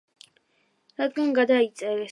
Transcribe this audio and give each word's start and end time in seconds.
რადგან 1.03 1.37
გადაიწერეს 1.43 2.09